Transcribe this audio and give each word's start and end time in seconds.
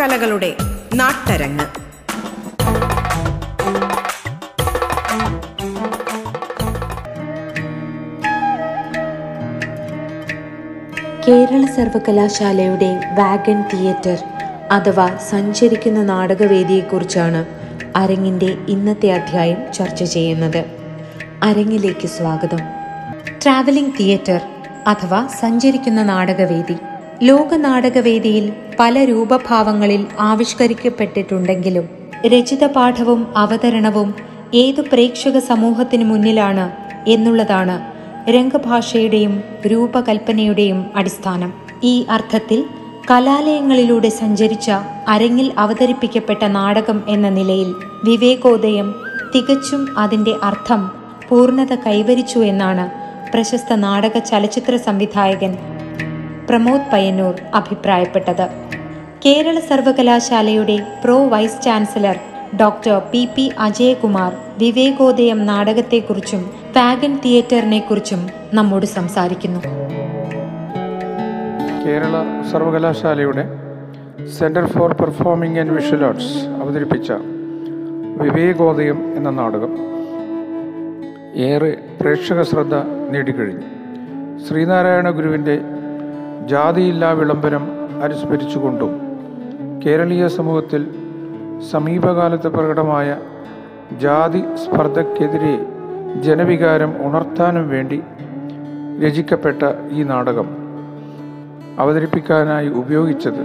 കലകളുടെ 0.00 0.56
നാട്ടരങ്ങ്. 0.94 1.82
കേരള 11.28 11.66
സർവകലാശാലയുടെ 11.66 13.00
wagon 13.18 13.62
theatre 13.62 14.18
അഥവാ 14.72 15.16
സഞ്ചരിക്കുന്ന 15.30 16.02
നാടകവേദിയെക്കുറിച്ചാണ് 16.02 17.46
അരങ്ങിന്റെ 17.96 18.56
ഇന്നത്തെ 18.68 19.12
അധ്യായം 19.12 19.72
ചർച്ച 19.72 20.04
ചെയ്യുന്നത്. 20.04 20.64
അരങ്ങിലേക്ക് 21.42 22.06
സ്വാഗതം. 22.06 22.58
ട്രാവലിംഗ് 23.42 23.92
തിയേറ്റർ 24.00 24.40
അഥവാ 24.86 25.26
സഞ്ചരിക്കുന്ന 25.40 26.02
നാടകവേദി. 26.02 26.76
ലോക 27.22 27.54
നാടകവേദിയിൽ 27.54 28.52
പല 28.80 29.04
രൂപഭാവങ്ങളിൽ 29.04 30.06
ആവിഷ്കരിക്കപ്പെട്ടിട്ടുണ്ടെങ്കിലും 30.20 31.88
രചിത 32.26 32.66
പാഠവും 32.66 33.26
അവതരണവും 33.36 34.14
ഏതു 34.54 34.80
പ്രേക്ഷക 34.80 35.38
സമൂഹത്തിനു 35.38 36.04
മുന്നിലാണ് 36.04 36.70
എന്നുള്ളതാണ് 37.10 37.76
രംഗഭാഷയുടെയും 38.30 39.42
രൂപകൽപ്പനയുടെയും 39.66 40.86
അടിസ്ഥാനം. 40.96 41.52
ഈ 41.82 42.06
അർത്ഥത്തിൽ 42.10 42.64
കലാലയങ്ങളിലൂടെ 43.10 44.08
സഞ്ചരിച്ച 44.08 44.70
അരങ്ങിൽ 45.08 45.52
അവതരിപ്പിക്കപ്പെട്ട 45.58 46.44
നാടകം 46.44 47.02
എന്ന 47.08 47.28
നിലയിൽ 47.28 47.70
വിവേകോദയം 48.04 48.88
തികച്ചും 49.34 49.82
അതിന്റെ 49.98 50.34
അർത്ഥം 50.42 50.90
പൂർണത 51.28 51.74
കൈവരിച്ചു 51.86 52.38
എന്നാണ് 52.38 52.84
പ്രശസ്ത 53.32 53.72
നാടക 53.72 54.18
ചലച്ചിത്ര 54.18 54.76
സംവിധായകൻ 54.76 55.52
പ്രമോദ് 56.52 56.88
പയ്യന്നൂർ 56.92 57.34
അഭിപ്രായപ്പെട്ടത്. 57.54 58.48
കേരള 59.26 59.58
സർവകലാശാലയുടെ 59.58 60.76
pro 61.04 61.28
vice 61.28 61.62
chancellor 61.62 62.16
doctor 62.60 62.98
P 62.98 63.28
P 63.36 63.52
Ajayakumar 63.58 64.32
Vivekodayam 64.58 65.46
നാടകത്തെക്കുറിച്ചും 65.46 66.50
pagan 66.76 67.18
തിയേറ്ററിനെ 67.24 67.78
കുറിച്ചും 67.78 68.26
നമ്മോട് 68.54 68.86
സംസാരിക്കുന്നു. 68.86 69.60
കേരള 71.86 72.16
സർവകലാശാലയുടെ 72.52 73.44
centre 74.38 74.66
for 74.66 74.92
performing 74.92 75.60
and 75.60 75.72
visual 75.72 76.04
arts 76.04 76.38
അവതരിപ്പിച്ച 76.62 77.12
വിവേകോദയം 78.22 79.16
എന്ന 79.16 79.30
നാടകം 79.30 79.72
ഏറെ 81.34 81.76
പ്രേക്ഷക 82.00 82.42
ശ്രദ്ധ 82.42 82.74
നേടിക്കഴിഞ്ഞു. 83.10 83.68
ശ്രീനാരായണ 84.48 85.10
ഗുരുവിന്റെ 85.10 85.60
ജാതിയില്ലാ 86.46 87.12
വിളംബരം 87.12 87.68
അനുസ്മരിച്ചുകൊണ്ടും 88.02 89.00
കേരളീയ 89.86 90.28
സമൂഹത്തിൽ 90.28 90.90
സമീപകാലത്ത് 91.70 92.48
പ്രകടമായ 92.48 93.16
ജാതി 93.98 94.44
സ്പർദ്ധക്കെതിരെ 94.54 95.66
ജനവികാരം 96.20 96.94
ഉണർത്താനും 97.00 97.68
വേണ്ടി 97.68 98.02
രചിക്കപ്പെട്ട 99.02 99.62
ഈ 99.90 100.02
നാടകം 100.02 100.56
അവതരിപ്പിക്കാനായി 101.78 102.68
ഉപയോഗിച്ചത് 102.68 103.42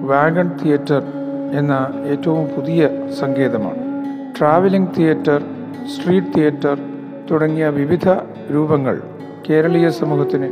വാഗൺ 0.00 0.50
തിയേറ്റർ 0.62 1.02
എന്ന 1.52 1.90
ഏറ്റവും 2.06 2.46
പുതിയ 2.46 2.88
സങ്കേതമാണ്. 3.20 3.84
ട്രാവലിംഗ് 4.38 4.88
തിയേറ്റർ 4.98 5.42
സ്ട്രീറ്റ് 5.96 6.34
തിയേറ്റർ 6.36 6.78
തുടങ്ങിയ 7.30 7.68
വിവിധ 7.68 8.08
രൂപങ്ങൾ 8.52 9.02
കേരളീയ 9.50 9.90
സമൂഹത്തിന് 9.90 10.48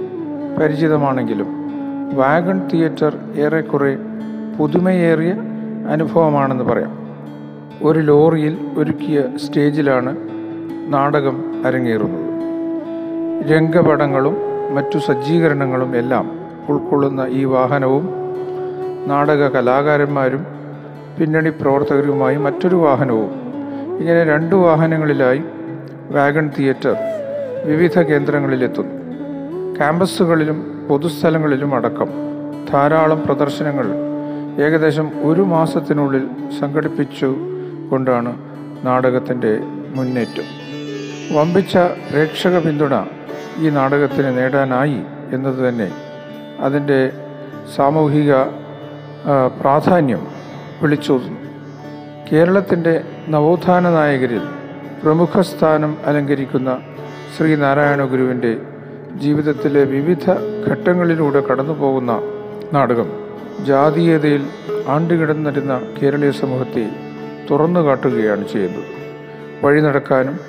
പരിചിതമാണെങ്കിലും 0.58 1.61
വാഗൺ 2.12 2.68
തിയേറ്റർ 2.68 3.16
ഏറെക്കുറെ 3.36 3.98
പുതുമയേറിയ 4.58 5.34
അനുഭവമാണെന്ന് 5.88 6.64
പറയാം. 6.64 6.98
ഒരു 7.82 7.98
ലോറിയിൽ 7.98 8.58
ഒരുക്കിയ 8.76 9.24
സ്റ്റേജിലാണ് 9.36 10.16
നാടകം 10.88 11.66
അരങ്ങേറുന്നത്. 11.66 12.32
രംഗപടങ്ങളും 13.52 14.36
മറ്റു 14.74 14.98
സജ്ജീകരണങ്ങളും 14.98 15.96
എല്ലാം 15.96 16.30
ഉൾക്കൊള്ളുന്ന 16.68 17.26
ഈ 17.28 17.44
വാഹനവും 17.44 18.08
നാടക 19.06 19.48
കലാകാരന്മാരും 19.48 20.46
പിന്നണി 21.18 21.50
പ്രവർത്തകരുമായി 21.50 22.36
മറ്റൊരു 22.36 22.76
വാഹനവും 22.76 23.30
ഇങ്ങനെ 23.98 24.24
രണ്ട് 24.24 24.54
വാഹനങ്ങളിലായി 24.54 25.42
വാഗൺ 26.10 26.50
തിയേറ്റർ 26.58 26.96
വിവിധ 27.64 28.00
കേന്ദ്രങ്ങളിലെത്തുന്നു. 28.00 28.94
ക്യാമ്പസുകളിലും 29.76 30.71
പൊതുസ്ഥലങ്ങളിലും 30.88 31.74
അടക്കം. 31.74 32.10
ധാരാളം 32.72 33.22
പ്രദർശനങ്ങൾ 33.26 33.86
ഏകദേശം 34.62 35.10
ഒരു 35.22 35.42
മാസത്തിനുള്ളിൽ 35.42 36.24
സംഘടിപ്പിച്ചു 36.60 37.28
കൊണ്ടാണ് 37.90 38.32
നാടകത്തിന്റെ 38.86 39.52
മുന്നേറ്റം. 39.96 40.46
വമ്പിച്ച 41.36 41.76
പ്രേക്ഷക 42.10 42.58
പിന്തുണ 42.58 42.94
ഈ 43.58 43.70
നാടകത്തിന് 43.70 44.30
നേടാനായി 44.38 45.00
എന്നത് 45.32 45.68
തന്നെ 45.68 45.88
അതിന്റെ 46.60 47.00
സാമൂഹിക 47.76 48.32
പ്രാധാന്യം 49.60 50.22
വിളിച്ചോതുന്നു. 50.82 51.40
കേരളത്തിന്റെ 52.28 52.94
നവോത്ഥാന 53.28 53.90
നായകരിൽ 53.90 54.44
പ്രമുഖ 55.02 55.40
സ്ഥാനം 55.40 55.96
അലങ്കരിക്കുന്ന 56.06 56.70
ശ്രീനാരായണ 57.36 58.02
ഗുരുവിന്റെ 58.04 58.52
ജീവിതത്തിലെ 59.20 59.84
വിവിധ 59.84 60.30
ഘട്ടങ്ങളിലൂടെ 60.68 61.40
കടന്നു 61.40 61.72
പോകുന്ന 61.72 62.22
നാടകം. 62.72 63.08
ജാതീയതയിൽ 63.64 64.42
ആണ്ടുകിടന്നിരുന്ന 64.88 65.82
കേരളീയ 66.02 66.30
സമൂഹത്തെ 66.30 66.90
തുറന്നു 67.50 67.80
കാട്ടുകയാണ് 67.80 68.48
ചെയ്യുന്നത് 68.48 68.84
വഴി 69.64 69.80
നടക്കാനും 69.80 70.40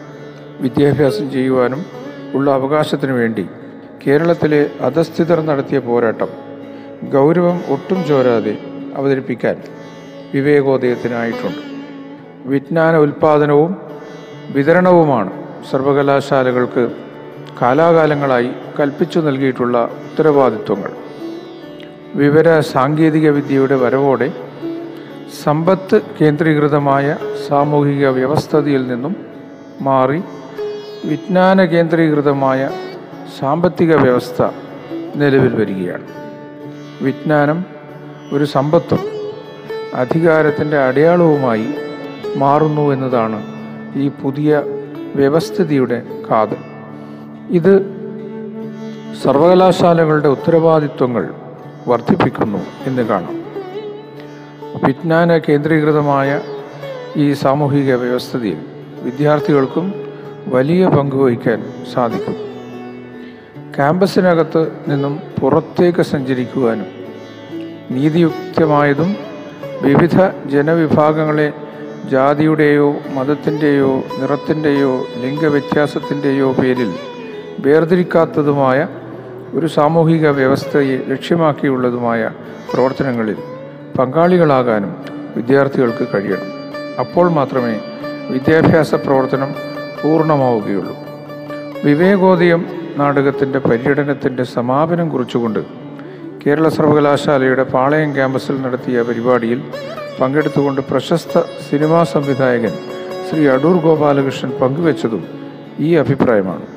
വിദ്യാഭ്യാസം 0.62 1.32
ചെയ്യുവാനും 1.32 1.86
ഉള്ള 2.34 2.52
അവകാശത്തിനു 2.52 3.14
വേണ്ടി 3.14 3.46
കേരളത്തിലെ 4.08 4.70
അധസ്ഥിതർ 4.82 5.46
നടത്തിയ 5.46 5.80
പോരാട്ടം 5.80 6.28
ഗൗരവം 7.12 7.62
ഒട്ടും 7.70 8.06
ചോരാതെ 8.06 8.58
അവതരിപ്പിക്കാൻ 8.96 9.56
വിവേകോദയത്തിനായിട്ടുണ്ട്. 10.34 11.62
വിജ്ഞാന 12.46 12.98
ഉൽപാദനവും 12.98 13.78
വിതരണവുമാണ് 14.54 15.32
സർവകലാശാലകൾക്ക് 15.72 17.03
കാലാകാലങ്ങളായി 17.62 18.50
കൽപ്പിച്ചു 18.80 19.20
നൽകിയിട്ടുള്ള 19.20 19.84
ഉത്തരവാദിത്വങ്ങൾ. 19.84 20.92
വിവര 22.16 22.60
സാങ്കേതിക 22.60 23.30
വിദ്യയുടെ 23.30 23.76
വരവോടെ 23.76 24.32
സമ്പത്ത് 25.44 26.02
കേന്ദ്രീകൃതമായ 26.22 27.18
സാമൂഹിക 27.48 28.08
വ്യവസ്ഥതയിൽ 28.08 28.88
നിന്നും 28.88 29.16
മാറി 29.82 30.24
വിജ്ഞാന 31.06 31.66
കേന്ദ്രീകൃതമായ 31.66 32.70
സാമ്പത്തിക 33.40 33.96
വ്യവസ്ഥ 33.96 34.44
നിലവിൽ 35.16 35.56
വരികയാണ്. 35.56 36.08
വിജ്ഞാനം 37.02 37.66
ഒരു 38.34 38.46
സമ്പത്തും 38.46 39.00
അധികാരത്തിന്റെ 39.94 40.78
അടയാളവുമായി 40.78 41.68
മാറുന്നു 42.36 42.94
എന്നതാണ് 42.94 43.44
ഈ 43.96 44.08
പുതിയ 44.08 44.64
വ്യവസ്ഥിതിയുടെ 45.16 46.04
കാതൽ. 46.32 46.73
ഇത് 47.54 47.74
സർവകലാശാലകളുടെ 49.24 50.28
ഉത്തരവാദിത്വങ്ങൾ 50.28 51.34
വർദ്ധിപ്പിക്കുന്നു 51.88 52.58
എന്ന് 52.86 53.02
കാണാം. 53.02 53.36
വിജ്ഞാന 54.86 55.38
കേന്ദ്രീകൃതമായ 55.38 56.42
ഈ 57.16 57.34
സാമൂഹിക 57.34 57.96
വ്യവസ്ഥിതിയിൽ 57.96 58.58
വിദ്യാർത്ഥികൾക്കും 59.02 59.94
വലിയ 60.48 60.88
പങ്ക് 60.88 61.16
വഹിക്കാൻ 61.16 61.60
സാധിക്കും. 61.94 62.36
ക്യാമ്പസിനകത്ത് 63.76 64.72
നിന്നും 64.88 65.20
പുറത്തേക്ക് 65.42 66.02
സഞ്ചരിക്കുവാനും 66.02 66.86
നീതിയുക്തമായതും 67.92 69.16
വിവിധ 69.82 70.18
ജനവിഭാഗങ്ങളെ 70.46 71.54
ജാതിയുടെയോ 72.12 72.96
മതത്തിന്റെയോ 73.14 74.04
നിറത്തിന്റെയോ 74.20 74.92
ലിംഗവ്യത്യാസത്തിന്റെയോ 75.22 76.52
പേരിൽ 76.52 76.92
വേർതിരിക്കാത്തതുമായ 77.66 78.88
ഒരു 79.54 79.68
സാമൂഹിക 79.68 80.30
വ്യവസ്ഥയെ 80.30 80.98
ലക്ഷ്യമാക്കിയുള്ളതുമായ 81.08 82.32
പ്രവർത്തനങ്ങളിൽ 82.74 83.38
പങ്കാളികളാകാനും 84.00 84.92
വിദ്യാർത്ഥികൾക്ക് 85.36 86.08
കഴിയണം. 86.14 86.50
അപ്പോൾ 87.00 87.30
മാത്രമേ 87.30 87.76
വിദ്യാഭ്യാസ 88.30 88.94
പ്രവർത്തനം 88.96 89.52
പൂർണമാവുകയുള്ളൂ. 90.04 90.96
വിവേകോദയം 91.84 92.66
നാടകത്തിന്റെ 92.98 93.60
പര്യടനത്തിന്റെ 93.60 94.44
സമാപനം 94.44 95.10
കുറിച്ചുകൊണ്ട് 95.10 95.60
കേരള 96.46 96.70
സർവകലാശാലയുടെ 96.70 97.64
പാളയം 97.64 98.14
ക്യാമ്പസിൽ 98.14 98.62
നടത്തിയ 98.62 99.02
പരിപാടിയിൽ 99.02 99.60
പങ്കെടുത്തുകൊണ്ട് 100.22 100.82
പ്രശസ്ത 100.92 101.42
സിനിമാ 101.70 102.04
സംവിധായകൻ 102.04 102.74
ശ്രീ 103.30 103.48
അടൂർ 103.48 103.78
ഗോപാലകൃഷ്ണൻ 103.82 104.52
പങ്കുവച്ചതും 104.52 105.24
ഈ 105.80 105.96
അഭിപ്രായമാണ്. 105.96 106.73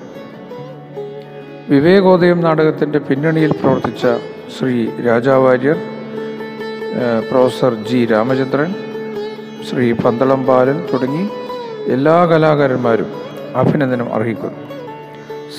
വിവേകോദയം 1.68 2.40
നാടകത്തിന്റെ 2.40 2.98
പിന്നണിയിൽ 2.98 3.52
പ്രവർത്തിച്ച 3.52 4.06
ശ്രീ 4.56 4.86
രാജാവാര്യർ 5.06 5.78
പ്രൊഫസർ 7.30 7.74
ജി 7.74 8.04
രാമചന്ദ്രൻ 8.04 8.74
ശ്രീ 9.68 9.92
പന്തളം 9.92 10.46
ബാലൻ 10.46 10.88
തുടങ്ങി 10.92 11.24
എല്ലാ 11.86 12.24
കലാകാരന്മാരും 12.24 13.10
അഭിനന്ദനം 13.54 14.14
അർഹിക്കുന്നു. 14.14 14.60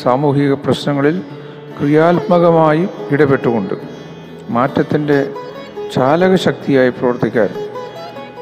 സാമൂഹിക 0.04 0.54
പ്രശ്നങ്ങളിൽ 0.54 1.22
ക്രിയാത്മകമായി 1.80 2.88
ഇടപെട്ടുകൊണ്ട് 3.12 3.76
മാറ്റത്തിന്റെ 4.50 5.20
ചാലകശക്തിയായി 5.96 6.90
പ്രവർത്തിക്കാൻ 6.90 7.50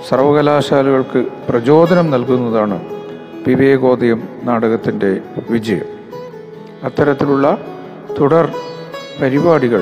സർവകലാശാലകൾക്ക് 0.10 1.26
പ്രചോദനം 1.50 2.12
നൽകുന്നതാണ് 2.12 2.80
വിവേകോദയം 3.48 4.22
നാടകത്തിന്റെ 4.44 5.22
വിജയം. 5.50 5.95
അത്തരത്തിലുള്ള 6.86 7.48
തുടർ 8.20 8.46
പരിപാടികൾ 9.22 9.82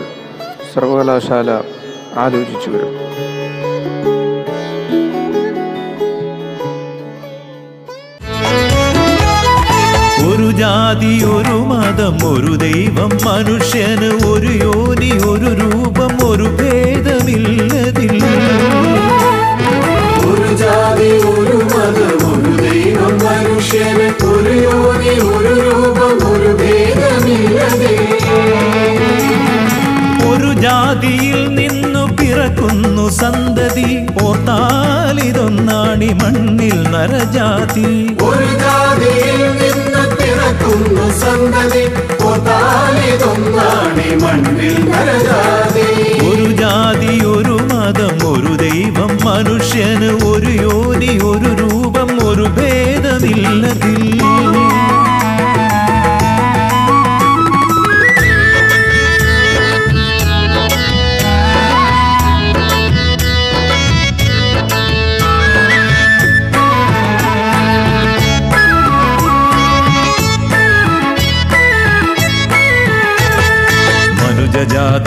സർവകലാശാല 0.73 1.49
ആലോചിച്ചു 2.23 2.69
വരും. 2.71 2.93
ഒരു 10.25 10.49
ജാതി 10.59 11.13
ഒരു 11.33 11.57
മതം 11.71 12.15
ഒരു 12.29 12.53
ദൈവം 12.63 13.11
മനുഷ്യന് 13.25 14.09
ഒരു 14.31 14.51
യോനി 14.63 15.11
ഒരു 15.31 15.49
രൂപം 15.61 16.13
ഒരു 16.29 16.47
ഭേദമില്ലതിൽ. 16.59 18.13
ഒരു 20.23 20.49
ജാതി 20.61 21.09
ഒരു 21.33 21.57
മതം 21.71 22.21
ഒരു 22.31 22.53
ദൈവം 22.63 23.13
മനുഷ്യന് 23.25 24.07
ഒരു 24.29 24.53
യോനി 24.65 25.13
ഒരു 25.31 25.53
രൂപം 25.61 25.92
ഒരു 30.29 30.53
ജാതിയിൽ 30.53 31.55
നിന്നു 31.55 32.15
പിറക്കുന്നു 32.15 33.09
സന്തതി. 33.09 33.89
ഓർത്താലിതൊന്നാണി 34.23 36.05
മണ്ണിൽ 36.05 36.91
നരജാതി. 36.91 38.15
ഒരു 38.23 38.47
ജാതിയിൽ 38.59 39.41
നിന്ന് 39.61 40.03
പിറക്കുന്നു 40.17 41.19
സന്തതി. 41.19 41.83
ഒതാലിതൊന്നാണി 42.23 44.15
മണ്ണിൽ 44.15 44.91
നരജാതി. 44.91 45.87
ഒരു 46.31 46.51
ജാതി 46.51 47.25
ഒരു 47.25 47.57
മതം 47.73 48.27
ഒരു 48.33 48.42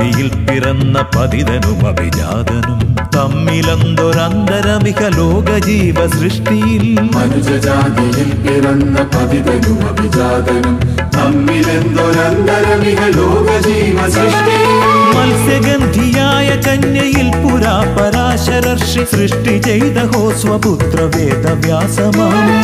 മനുജജാതിയിൽ 0.07 0.29
പിറന്ന 0.47 0.97
പതിതനും 1.15 1.79
അഭിജാതനും 1.89 2.81
തമ്മിലന്തൊരന്തരമിക 3.17 5.03
ലോക 5.17 5.49
ജീവ 5.67 5.99
സൃഷ്ടിയിൽ? 6.09 6.85
മനുജജാതിയിൽ 7.15 8.31
പിറന്ന 8.45 8.97
പതിതനും 9.15 9.81
അഭിജാതനും 9.91 10.77
തമ്മിലെന്തൊരന്തരമിക 11.17 13.03
ലോക 13.19 13.49
ജീവ 13.67 13.99
സൃഷ്ടി 14.17 14.59
മത്സ്യഗന്ധിയായ 15.16 16.50
കന്യയിൽ 16.66 17.28
പുരാ 17.44 17.76
പരാശരർഷി 17.96 19.04
സൃഷ്ടി 19.12 19.56
ചെയ്ത 19.68 20.00
ഹോസ്വപുത്ര 20.14 21.00
വേദവ്യാസമാണ് 21.16 22.56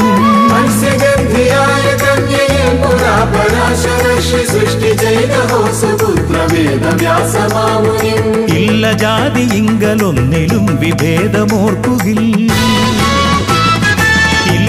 മത്സ്യഗന്ധിയായ 0.51 1.85
കന്യയിൽ 2.03 2.69
പുരാ 2.83 3.15
പരാശരർഷി 3.33 4.41
സൃഷ്ടി 4.53 4.91
ചെയ്ത 5.03 5.35
ഹോസുപുത്ര 5.51 6.37
വേദവ്യാസമാമുനിം 6.53 8.23
ഇല്ല 8.61 8.91
ജാതി 9.03 9.45
ഇങ്കലൊന്നിലും 9.59 10.65
വിഭേദമോർക്കുകിൽ 10.81 12.21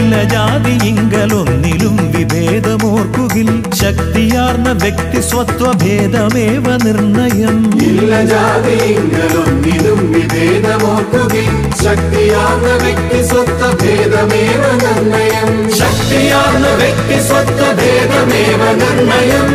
ഇല്ല 0.03 0.23
ജാതി 0.23 0.71
ഇങ്കലൊന്നിലും 0.87 1.95
വിഭേദമോർക്കുകിൽ 2.11 3.49
ശക്തിയാർന്ന 3.73 4.71
വ്യക്തി 4.71 5.21
സ്വത്വഭേദമേവ 5.21 6.65
നിർണയം. 6.85 7.57
ഇല്ല 7.87 8.23
ജാതിയിലൊന്നിലും 8.23 9.99
വിഭേദമോർക്കുകിൽ 10.13 11.49
ശക്തിയാർന്ന 11.83 12.69
വ്യക്തി 12.83 13.19
സ്വത്വ 13.29 13.69
ഭേദമേവ 13.81 14.63
നിർണയം. 14.83 15.49
ശക്തിയാർന്ന 15.79 16.67
വ്യക്തി 16.81 17.19
സ്വത്വ 17.27 17.61
ഭേദമേവ 17.79 18.61
നിർണയം. 18.73 19.49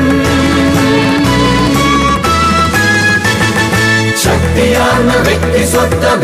ശക്തിയാർന്ന 4.25 5.13
വ്യക്തി 5.27 5.67
സ്വത്വ 5.67 6.17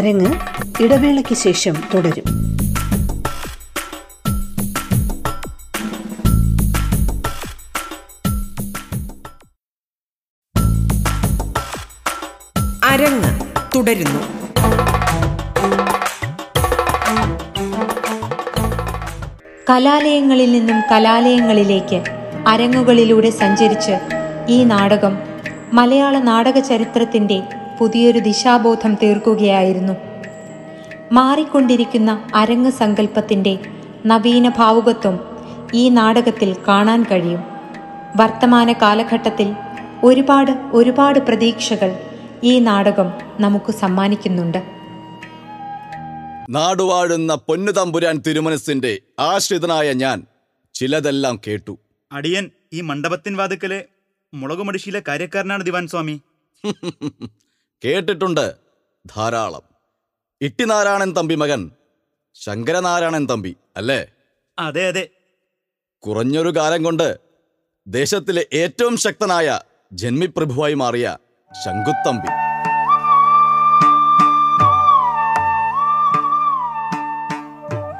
അരങ്ങ് 0.00 0.32
ഇടവേളയ്ക്ക് 0.82 1.34
ശേഷം 1.34 1.74
തുടരും. 1.94 2.24
അരങ്ങ് 12.84 13.40
തുടരുന്നു. 13.76 14.20
കലാലയങ്ങളിൽ 19.70 20.52
നിന്നും 20.52 20.80
കലാലയങ്ങളിലേക്ക് 20.90 22.02
അരങ്ങുകളിലൂടെ 22.48 23.30
സഞ്ചരിച്ച് 23.30 23.92
ഈ 24.48 24.64
നാടകം 24.64 25.18
മലയാള 25.72 26.18
നാടക 26.18 26.58
ചരിത്രത്തിന്റെ 26.58 27.42
പുതിയൊരു 27.80 28.18
ദിശാബോധം 28.18 28.94
തീർക്കുകയായിരുന്നു. 28.94 29.92
മാറിക്കൊണ്ടിരിക്കുന്ന 31.12 32.30
അരങ്ങ് 32.34 32.70
സങ്കല്പത്തിന്റെ 32.70 33.58
നവീന 34.06 34.48
ഭാവുകത്വം 34.48 35.20
ഈ 35.74 35.88
നാടകത്തിൽ 35.88 36.56
കാണാൻ 36.68 37.02
കഴിയും. 37.02 37.40
വർത്തമാന 38.16 38.72
കാലഘട്ടത്തിൽ 38.72 39.54
ഒരുപാട് 40.04 40.50
ഒരുപാട് 40.50 41.18
പ്രതീക്ഷകൾ 41.18 41.96
ഈ 42.44 42.58
നാടകം 42.58 43.12
നമുക്ക് 43.40 43.72
സമ്മാനിക്കുന്നുണ്ട്. 43.72 44.58
നാടുവാഴുന്ന 46.50 47.34
പൊന്നുതമ്പുരാൻ 47.34 48.22
തിരുമനസിന്റെ 48.26 48.98
ആശ്രിതനായ 49.20 49.92
ഞാൻ 49.92 50.26
ചിലതെല്ലാം 50.74 51.40
കേട്ടു. 51.46 51.78
അടിയൻ 52.12 52.50
ഈ 52.72 52.80
മണ്ഡപത്തിൻ 52.80 53.36
വാതുക്കലെ 53.36 53.84
മുളകുമടിശിയിലെ 54.34 55.02
കാര്യക്കാരനാണ് 55.08 55.64
ദിവാൻ 55.64 55.86
സ്വാമി. 55.86 56.20
കേട്ടിട്ടുണ്ട് 57.84 58.54
ധാരാളം. 59.16 59.62
ഇട്ടിനാരായണൻ 60.40 61.12
തമ്പി 61.12 61.34
മകൻ 61.34 61.70
ശങ്കരനാരായണൻ 62.34 63.26
തമ്പി 63.26 63.56
അല്ലേ? 63.76 64.06
അതെ 64.58 64.88
അതെ. 64.88 65.08
കുറഞ്ഞൊരു 65.98 66.56
കാലം 66.56 66.82
കൊണ്ട് 66.82 67.18
ദേശത്തിലെ 67.86 68.46
ഏറ്റവും 68.52 68.96
ശക്തനായ 68.96 69.60
ജന്മിപ്രഭുവായി 69.92 70.74
മാറിയ 70.74 71.16
ശങ്കുത്തമ്പി. 71.64 72.30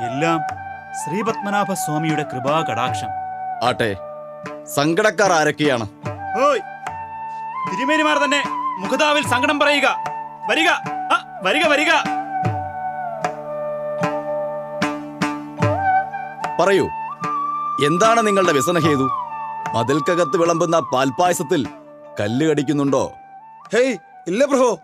എല്ലാം 0.08 0.40
ശ്രീപത്മനാഭ 1.00 1.72
സ്വാമിയുടെ 1.72 2.22
കൃപാ 2.22 2.60
കടാക്ഷം 2.60 3.12
ആട്ടെ 3.66 3.96
സങ്കടക്കാർ 4.74 5.32
ആരൊക്കെയാണ്? 5.32 5.88
തിരുമേനിമാർ 7.72 8.18
തന്നെ. 8.18 8.59
മുഖതാവിൽ 8.80 9.26
സങ്കടം 9.26 9.58
പറയുക. 9.58 9.96
വരിക. 10.50 10.68
വരിക 11.42 11.66
വരിക. 11.66 11.90
പറയൂ. 16.60 16.88
എന്താണ് 17.86 18.26
നിങ്ങളുടെ 18.26 18.52
വ്യസനഹേതു 18.52 19.10
മതിൽക്കകത്ത് 19.74 20.36
വിളമ്പുന്ന 20.36 20.78
പാൽപായസത്തിൽ 20.78 21.66
കല്ല് 22.20 22.46
കടിക്കുന്നുണ്ടോ? 22.46 23.12
ഹേയ് 23.74 23.98
ഇല്ല 24.28 24.44
പ്രഭോ. 24.44 24.78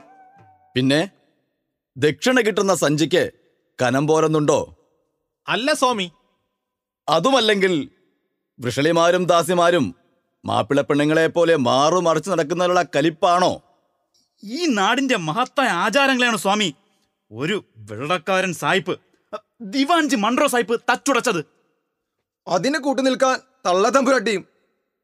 പിന്നെ? 0.75 1.11
ദക്ഷിണ 1.97 2.41
കിട്ടുന്ന 2.41 2.75
സഞ്ചിക്ക് 2.75 3.31
കനം 3.83 4.07
പോരുന്നുണ്ടോ? 4.07 4.77
അല്ല 5.49 5.73
സ്വാമി. 5.73 6.13
അതുമല്ലെങ്കിൽ 7.09 7.91
വൃഷളിമാരും 8.61 9.25
ദാസിമാരും 9.25 9.83
മാപ്പിള 9.83 10.45
മാപ്പിളപ്പെണ്ണുങ്ങളെ 10.45 11.27
പോലെ 11.27 11.57
മാറു 11.57 11.97
മറിച്ചു 11.97 12.31
നടക്കുന്നതിനുള്ള 12.31 12.85
കലിപ്പാണോ? 12.97 13.63
ഈ 14.45 14.67
നാടിന്റെ 14.67 15.17
മഹത്തായ 15.17 15.67
ആചാരങ്ങളെയാണ് 15.67 16.37
സ്വാമി. 16.37 16.75
ഒരു 17.33 17.65
വെള്ളക്കാരൻ 17.77 18.53
സായിപ്പ് 18.53 19.01
ദിവാൻജി 19.61 20.17
മൺട്രോ 20.17 20.47
സായിപ്പ് 20.47 20.81
തച്ചുടച്ചത്. 20.93 21.45
അതിന് 22.49 22.79
കൂട്ടുനിൽക്കാൻ 22.79 23.39
തള്ളതമ്പുരട്ടിയും 23.67 24.47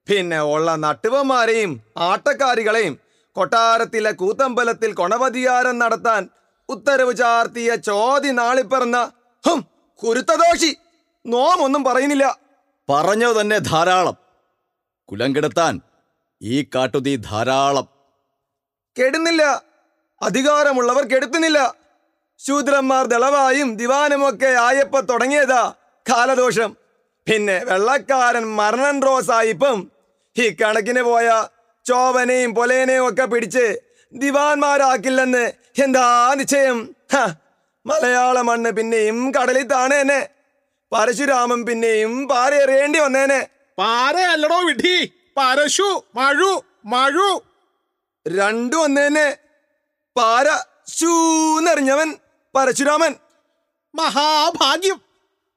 പിന്നെ 0.08 0.42
ഉള്ള 0.42 0.76
നട്ടുവന്മാരെയും 0.76 1.80
ആട്ടക്കാരികളെയും 1.96 2.98
കൊട്ടാരത്തിലെ 3.32 4.10
കൂത്തമ്പലത്തിൽ 4.10 4.92
കൊണവധികാരം 4.92 5.78
നടത്താൻ 5.78 6.28
ഉത്തരവ് 6.68 7.16
ചാർത്തിയ 7.16 7.76
ചോതി 7.76 8.28
നാളിപ്പറന്ന 8.28 9.12
ഹും 9.46 9.66
കുരുത്തദോഷി. 10.04 10.76
നോമൊന്നും 11.26 11.84
പറയുന്നില്ല. 11.84 12.38
പറഞ്ഞു 12.88 13.40
തന്നെ 13.40 13.58
ധാരാളം. 13.58 14.16
കുലം 15.10 15.36
കിടത്താൻ 15.36 15.80
ഈ 16.42 16.62
കാട്ടുതീ 16.62 17.16
ധാരാളം. 17.16 17.91
കെടുന്നില്ല. 18.99 19.62
അധികാരമുള്ളവർ 20.22 21.04
കെടുത്തുന്നില്ല. 21.04 21.75
ശൂദ്രന്മാർ 22.38 23.06
ദളവായും 23.06 23.76
ദിവാനുമൊക്കെ 23.76 24.46
ആയപ്പ 24.46 25.00
തുടങ്ങിയതാ 25.00 25.75
കാലദോഷം. 26.11 26.76
പിന്നെ 27.26 27.58
വെള്ളക്കാരൻ 27.64 28.46
മരണൻ 28.46 29.02
റോസായിപ്പം. 29.02 29.90
ഈ 30.38 30.49
കണക്കിന് 30.49 31.02
പോയ 31.02 31.46
ചോവനെയും 31.87 32.54
പൊലേനെയും 32.54 33.08
ഒക്കെ 33.08 33.25
പിടിച്ച് 33.25 33.82
ദിവാൻമാരാക്കില്ലെന്ന് 34.12 35.52
എന്താ 35.82 36.34
നിശ്ചയം? 36.34 36.94
മലയാള 37.87 38.40
മണ്ണ് 38.40 38.70
പിന്നെയും 38.70 39.34
കടലിൽ 39.34 39.62
താണേനെ. 39.62 40.28
പരശുരാമൻ 40.92 41.66
പിന്നെയും 41.66 42.28
പാരേറിയേണ്ടി 42.28 42.99
വന്നേനെ. 42.99 43.49
പാരയല്ലടോ 43.78 44.58
വിധി. 44.66 45.12
പരശു 45.37 46.04
മഴു 46.14 46.62
മഴു. 46.84 47.51
രണ്ടു 48.29 48.76
വന്നേനെ. 48.76 49.37
പാര. 50.17 50.47
ശൂന്നെറിഞ്ഞവൻ 50.88 52.17
പരശുരാമൻ. 52.55 53.14
മഹാഭാഗ്യം. 53.95 55.00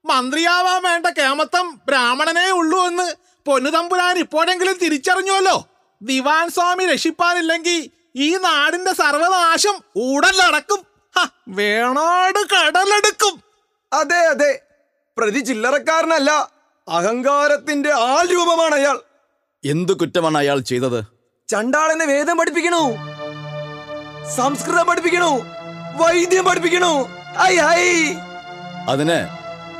മന്ത്രിയാവാൻ 0.06 0.84
വേണ്ട 0.84 1.06
കേമത്തം 1.06 1.82
ബ്രാഹ്മണനേ 1.88 2.50
ഉള്ളൂ 2.50 2.86
എന്ന് 2.86 3.16
പൊന്നുതമ്പുരാൻ 3.46 4.18
ഇപ്പോഴെങ്കിലും 4.18 4.78
തിരിച്ചറിഞ്ഞുവല്ലോ. 4.78 5.68
ദിവാൻ 6.02 6.50
സ്വാമി 6.50 6.86
രക്ഷിപ്പാനില്ലെങ്കിൽ 6.86 7.90
ഈ 8.16 8.38
നാടിന്റെ 8.38 8.94
സർവനാശം 8.94 9.76
ഉടൻ 9.96 10.38
നടക്കും 10.38 10.86
ഹ, 11.20 11.28
വേണാട് 11.48 12.56
കടലെടുക്കും. 12.56 13.44
അതെ 13.94 14.18
അതെ. 14.18 14.62
പ്രതി 15.18 15.40
ചില്ലറക്കാരനല്ല. 15.40 16.52
അഹങ്കാരത്തിന്റെ 16.88 17.94
ആൾ 17.94 18.26
രൂപമാണ് 18.26 18.76
അയാൾ. 18.76 19.00
എന്തു 19.66 19.94
കുറ്റമാണ് 19.94 20.38
അയാൾ 20.38 20.60
ചെയ്തത്? 20.60 21.15
ചണ്ടാളനെ 21.50 22.06
വേദം 22.06 22.38
പഠിപ്പിക്കണു. 22.38 22.96
സംസ്കൃതം 24.36 24.86
പഠിപ്പിക്കണു. 24.86 25.42
വൈദ്യം 25.96 26.46
പഠിപ്പിക്കണു. 26.46 27.10
അതിന് 28.90 29.28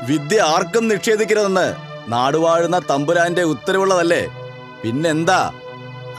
വിദ്യ 0.02 0.42
ആർക്കും 0.42 0.88
നിക്ഷേപിക്കരുതെന്ന് 0.88 1.74
നാടുവാഴുന്ന 2.08 2.78
തമ്പുരാന്റെ 2.90 3.42
ഉത്തരവുള്ളതല്ലേ? 3.42 4.26
പിന്നെന്താ? 4.82 5.52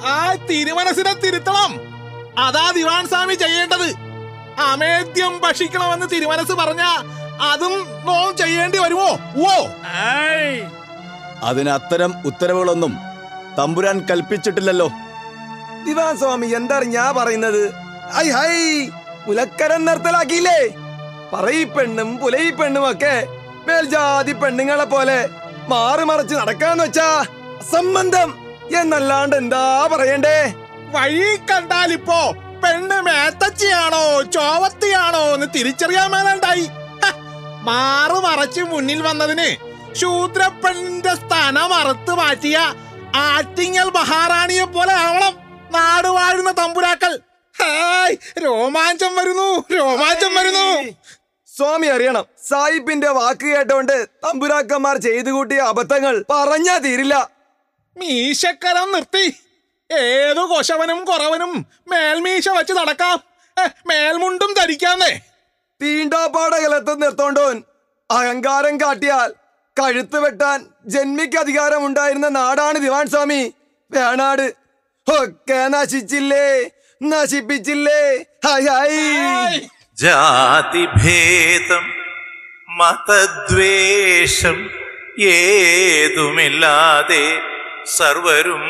ആ 0.06 0.36
തിരുമനസിനെ 0.50 1.14
തിരുത്തണം. 1.14 1.72
അതാ 2.40 2.72
ദിവാൻ 2.72 3.08
സ്വാമി 3.08 3.34
ചെയ്യേണ്ടത്. 3.34 3.94
അമേദ്യം 4.62 5.40
ഭക്ഷിക്കണമെന്ന് 5.40 6.06
തിരുമനസ് 6.12 6.52
പറഞ്ഞ 6.52 6.82
അതും 7.42 8.06
നോം 8.06 8.38
ചെയ്യേണ്ടി 8.38 8.78
വരുമോ? 8.78 9.10
ഓ 9.48 9.68
അതിന് 11.44 11.70
അത്തരം 11.70 12.14
ഉത്തരവുകളൊന്നും 12.26 12.98
തമ്പുരാൻ 13.58 14.06
കൽപ്പിച്ചിട്ടില്ലല്ലോ. 14.10 14.92
ദിവാൻ 15.86 16.14
സ്വാമി 16.22 16.48
എന്താണ് 16.60 16.86
ഞാൻ 16.96 17.10
പറയുന്നത്? 17.18 17.64
ഐ 18.24 18.26
ഹൈ 18.38 18.54
പുലക്കരൻ 19.26 19.82
നിർത്തലാക്കിയില്ലേ? 19.86 20.60
പറയി 21.34 21.64
പെണ്ണും 21.64 22.10
പുലയി 22.22 22.50
പെണ്ണും 22.50 22.86
ഒക്കെ 22.92 23.16
മേൽജാതി 23.68 24.34
പെണ്ണുങ്ങളെ 24.42 24.86
പോലെ 24.94 25.20
മാറി 25.72 26.04
മറിച്ച് 26.10 26.36
നടക്കാന്ന് 26.36 26.84
വെച്ചാ 26.84 27.10
സംബന്ധം 27.72 28.30
എന്നല്ലാണ്ട് 28.82 29.36
എന്താ 29.42 29.64
പറയണ്ടേ? 29.94 30.38
വഴി 30.96 31.32
കണ്ടാലിപ്പോ 31.50 32.20
പെണ്ണ് 32.64 32.98
മേത്തച്ചിയാണോ 33.08 34.04
ചോവത്തിയാണോ 34.36 35.24
എന്ന് 35.36 35.48
തിരിച്ചറിയാൻ 35.56 36.08
മേലുണ്ടായി. 36.14 36.66
മാറുമറച്ച് 36.68 37.66
മാറു 37.68 38.18
മറച്ച് 38.26 38.62
മുന്നിൽ 38.72 39.00
വന്നതിന് 39.08 39.50
ശൂദ്രപ്പെണ്ണിന്റെ 40.00 41.14
സ്ഥാനം 41.22 41.72
അറുത്ത് 41.80 42.14
മാറ്റിയ 42.20 42.58
ആറ്റിങ്ങൽ 43.28 43.88
മഹാറാണിയെ 43.98 44.66
പോലെ 44.76 44.94
ആവണം. 45.08 45.34
നാട് 45.76 46.08
വാഴുന്ന 46.08 46.52
തമ്പുരാക്കൾ. 46.52 47.20
ഹായ് 47.60 48.16
രോമാഞ്ചം 48.44 49.16
വരുന്നു 49.16 49.64
രോമാഞ്ചം 49.72 50.36
വരുന്നു. 50.36 50.92
സ്വാമി 51.56 51.88
അറിയണം 51.88 52.26
സായിപ്പിന്റെ 52.48 53.10
വാക്ക് 53.10 53.46
കേട്ടോണ്ട് 53.46 54.08
തമ്പുരാക്കന്മാർ 54.26 54.98
ചെയ്തു 54.98 55.32
കൂട്ടിയ 55.32 55.60
അബദ്ധങ്ങൾ 55.60 56.26
പറഞ്ഞാ 56.30 56.78
തീരില്ല. 56.78 57.30
മീശക്കരം 57.98 58.92
നിർത്തി. 58.92 59.26
ഏതു 59.92 60.40
കൊശവനും 60.40 61.06
കുറവനും 61.06 61.66
മേൽമീശ 61.88 62.50
വെച്ച് 62.50 62.74
നടക്കാം. 62.74 63.18
മേൽമുണ്ടും 63.88 64.54
ധരിക്കാന്നേ. 64.54 65.20
തീണ്ടാപ്പാട 65.82 66.54
കലത്ത് 66.56 67.02
നിർത്തോണ്ടോൻ 67.02 67.64
അഹങ്കാരം 68.12 68.82
കാട്ടിയാൽ 68.82 69.34
കഴുത്ത് 69.78 70.20
വെട്ടാൻ 70.20 70.66
ജന്മിക്ക് 70.86 71.38
അധികാരമുണ്ടായിരുന്ന 71.38 72.28
നാടാണ് 72.28 72.80
ദിവാൻ 72.80 73.08
സ്വാമി. 73.08 73.54
വേണാട്. 73.92 74.67
ഒക്കെ 75.08 75.68
നശിച്ചില്ലേ? 75.68 76.72
നശിപ്പിച്ചില്ലേ? 77.02 78.02
ഹായ് 78.46 78.68
ഹായ്. 78.68 79.60
ജാതിഭേദം 80.02 81.86
മതദ്വേഷം 82.80 84.58
ഏതുമില്ലാതെ 85.30 87.24
സർവരും 87.98 88.66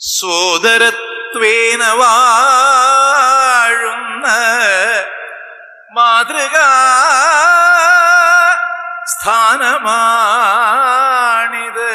സോദരത്വേന 0.00 1.82
വാഴുന്ന 2.00 4.26
മാതൃക 5.96 6.56
സ്ഥാനമാണിത്. 9.12 11.90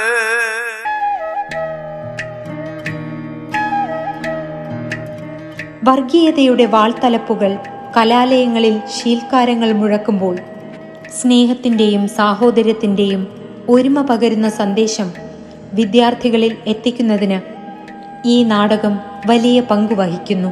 വർഗീയതയുടെ 5.87 6.65
വാൾത്തലപ്പുകൾ 6.65 7.57
കലാലയങ്ങളിൽ 7.97 8.79
ശീൽക്കാരങ്ങൾ 8.95 9.71
മുഴക്കുമ്പോൾ 9.71 10.37
സ്നേഹത്തിന്റെയും 11.21 12.07
സാഹോദര്യത്തിന്റെയും 12.07 13.27
ഒരുമ 13.69 14.01
പകരുന്ന 14.01 14.49
സന്ദേശം 14.49 15.11
വിദ്യാർത്ഥികളിൽ 15.73 16.57
എത്തിക്കുന്നതിന് 16.67 17.39
ഈ 18.27 18.43
നാടകം 18.43 18.99
വലിയ 19.27 19.59
പങ്ക് 19.59 19.93
വഹിക്കുന്നു. 19.93 20.51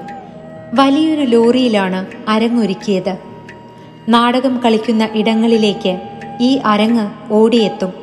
വലിയൊരു 0.74 1.22
ലോറിയിലാണ് 1.22 2.06
അരങ്ങൊരുക്കിയത്. 2.27 3.18
നാടകം 4.10 4.62
കളിക്കുന്ന 4.65 5.10
ഇടങ്ങളിലേക്ക് 5.15 6.01
ഈ 6.42 6.56
അരങ്ങ് 6.65 7.34
ഓടിയെത്തും. 7.34 7.94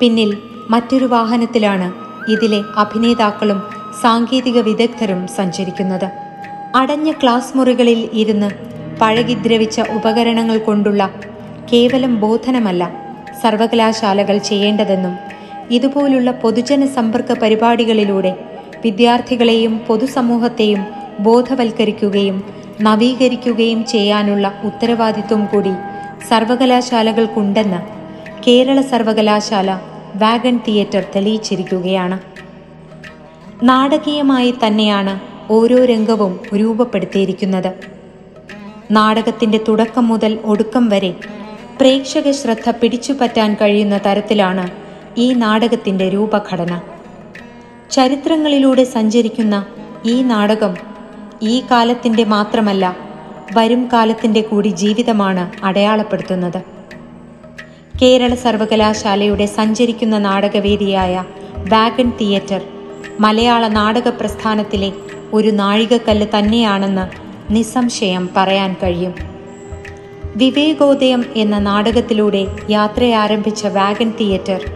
പിന്നിൽ 0.00 0.38
മറ്റൊരു 0.70 1.04
വാഹനത്തിലാണ് 1.04 1.92
ഇതിലെ 2.30 2.62
അഭിനേതാക്കളും 2.76 3.62
സാങ്കേതിക 4.02 4.58
വിദഗ്ധരും 4.60 5.28
സഞ്ചരിക്കുന്നത്. 5.28 6.21
അടഞ്ഞ 6.74 7.12
ക്ലാസ് 7.12 7.56
മുറികളിൽ 7.56 8.10
ഇരുന്ന് 8.12 8.48
പഴകിദ്രവിച്ച 9.00 9.80
ഉപകരണങ്ങൾ 9.90 10.58
കൊണ്ടുള്ള 10.58 11.02
കേവലം 11.72 12.20
ബോധനമല്ല 12.20 12.82
സർവകലാശാലകൾ 13.42 14.38
ചെയ്യേണ്ടതെന്നും 14.38 15.14
ഇതുപോലുള്ള 15.70 16.30
പൊതുജന 16.30 16.86
സമ്പർക്ക 16.86 17.32
പരിപാടികളിലൂടെ 17.32 18.32
വിദ്യാർത്ഥികളെയും 18.84 19.78
പൊതുസമൂഹത്തെയും 19.78 20.84
ബോധവൽക്കരിക്കുകയും 21.18 22.42
നവീകരിക്കുകയും 22.80 23.84
ചെയ്യാനുള്ള 23.84 24.60
ഉത്തരവാദിത്വം 24.64 25.46
കൂടി 25.46 25.72
സർവകലാശാലകൾക്കുണ്ടെന്ന് 26.28 27.80
കേരള 28.46 28.80
സർവകലാശാല 28.80 29.70
വാഗൺ 30.14 30.60
തിയേറ്റർ 30.68 31.04
തെളിയിച്ചിരിക്കുകയാണ്. 31.16 32.18
നാടകീയമായി 33.62 34.54
തന്നെയാണ് 34.64 35.31
ഓരോ 35.50 35.84
രംഗവും 35.84 36.40
രൂപപ്പെടുത്തിയിരിക്കുന്നത്. 36.54 37.72
നാടകത്തിന്റെ 38.90 39.60
തുടക്കം 39.68 40.08
മുതൽ 40.08 40.38
ഒടുക്കം 40.44 40.88
വരെ 40.88 41.14
പ്രേക്ഷക 41.80 42.30
ശ്രദ്ധ 42.30 42.70
പിടിച്ചുപറ്റാൻ 42.70 43.54
കഴിയുന്ന 43.54 44.00
തരത്തിലാണ് 44.06 44.70
ഈ 45.18 45.32
നാടകത്തിന്റെ 45.32 46.08
രൂപഘടന. 46.08 46.80
ചരിത്രങ്ങളിലൂടെ 47.90 48.84
സഞ്ചരിക്കുന്ന 48.84 49.66
ഈ 50.06 50.22
നാടകം 50.22 50.74
ഈ 51.42 51.62
കാലത്തിന്റെ 51.70 52.24
മാത്രമല്ല 52.24 52.96
വരും 53.56 53.88
കാലത്തിന്റെ 53.92 54.40
കൂടി 54.40 54.68
ജീവിതമാണ് 54.68 55.64
അടയാളപ്പെടുത്തുന്നത്. 55.64 56.62
കേരള 58.02 58.34
സർവകലാശാലയുടെ 58.34 59.46
സഞ്ചരിക്കുന്ന 59.46 60.18
നാടകവേദിയായ 60.18 61.24
വാഗൺ 61.72 62.12
തിയേറ്റർ 62.20 62.60
മലയാള 63.20 63.68
നാടക 63.68 64.08
പ്രസ്ഥാനത്തിലെ 64.08 64.92
ഒരു 65.32 65.48
നാഴികക്കല്ല് 65.48 66.26
തന്നെയാണെന്ന് 66.38 67.32
നിസ്സംശയം 67.52 68.30
പറയാൻ 68.36 68.76
കഴിയും. 68.82 69.14
വിവേകോദയം 70.36 71.24
എന്ന 71.36 71.58
നാടകത്തിലൂടെ 71.58 72.46
യാത്രയാരംഭിച്ച 72.70 73.66
വാഗൻ 73.66 74.10
തിയേറ്റർ 74.10 74.70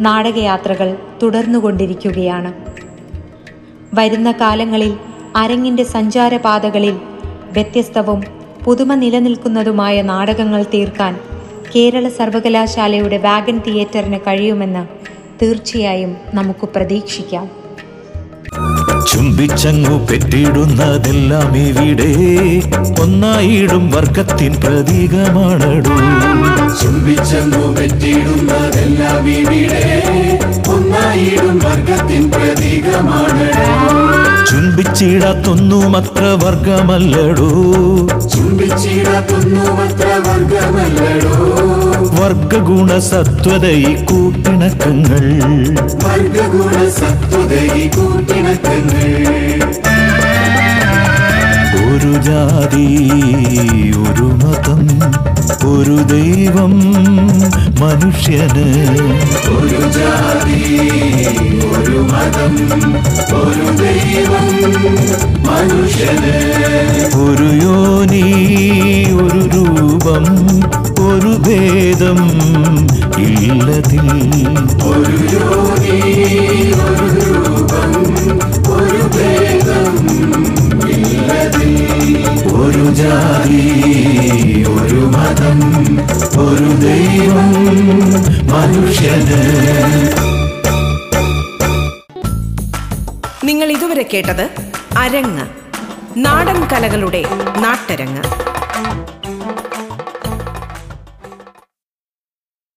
നാടകയാത്രകൾ 0.00 0.96
തുടർന്നുകൊണ്ടിരിക്കുകയാണ്. 1.22 2.52
വരുന്ന 3.94 4.32
കാലങ്ങളിൽ 4.32 4.96
അരങ്ങിന്റെ 5.36 5.84
സഞ്ചാരപാതകളിൽ 5.84 7.00
വ്യത്യസ്തവും 7.52 8.24
പുതുമ 8.64 8.94
നിലനിൽക്കുന്നതുമായ 8.94 10.02
നാടകങ്ങൾ 10.02 10.62
തീർക്കാൻ 10.62 11.20
കേരള 11.76 12.08
സർവകലാശാലയുടെ 12.08 13.16
വാഗൻ 13.16 13.58
തിയേറ്ററിന് 13.58 14.20
കഴിയുമെന്ന് 14.20 14.86
തീർച്ചയായും 15.42 16.16
നമുക്ക് 16.34 16.68
പ്രതീക്ഷിക്കാം. 16.68 17.65
ചുംബിച്ചങ്ങു 19.10 20.06
പെറ്റിടുന്നതെല്ലാം 20.06 21.56
ഇവിടെ 21.56 22.12
ഒന്നായിടും 23.02 23.90
വർഗത്തിൻ 23.90 24.52
പ്രതീകമാണടൂ. 24.64 25.96
ചുംബിച്ചങ്ങു 26.80 27.64
പെറ്റിടുന്നതെല്ലാം 27.76 29.28
ഇവിടെ 29.30 29.84
ഒന്നായിടും 30.68 31.58
വർഗത്തിൻ 31.58 32.24
പ്രതീകമാണ് 32.30 33.46
ചുംബിച്ചിടാത്തൊന്നുമത്ര 34.50 36.24
വർഗമല്ലടൂ. 36.44 37.48
ചുംബിച്ചിടാത്തൊന്നുമത്ര 38.34 40.08
വർഗമല്ലടോ. 40.26 41.34
വർഗഗുണ 42.20 42.98
സത്വതൈ 42.98 43.74
ഈ 43.74 44.04
കൂട്ടിണക്കങ്ങൾ. 44.04 45.24
വർഗഗുണ 46.04 46.88
സത്വത 46.88 47.52
കൂട്ടിണക്കങ്ങൾ. 47.96 49.06
ഒരു 51.86 52.22
ജാതി 52.22 52.86
ഒരു 53.96 54.26
മതം 54.42 54.82
ഒരു 55.70 55.96
ദൈവം 56.04 56.74
മനുഷ്യന്. 57.80 58.66
ഒരു 59.58 59.80
ജാതി 59.90 60.62
ഒരു 61.70 61.98
മതം 62.12 62.54
ഒരു 63.40 63.66
ദൈവം 63.76 64.48
മനുഷ്യന്. 65.46 66.36
ഒരു 67.16 67.48
യോനി 67.64 68.24
ഒരു 69.22 69.40
രൂപം 69.54 70.24
ഒരു 71.06 71.35
ഭേദം 71.96 72.18
ഇല്ലതിൽ. 73.18 74.08
ഒരു 82.52 82.94
ജാതി 82.94 83.60
ഒരു 84.64 85.00
മതം 85.16 85.58
ഒരു 86.42 86.68
ദൈവം 86.86 87.52
മനുഷ്യന്. 88.52 89.42
നിങ്ങൾ 93.44 93.72
ഇതുവരെ 93.72 94.06
കേട്ടത് 94.14 94.50
അരങ്ങ്. 94.98 95.46
നാടൻ 96.16 96.64
കലകളുടെ 96.72 97.24
നാട്ടരങ്ങ്. 97.58 98.55